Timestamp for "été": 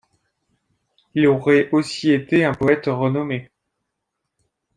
2.11-2.43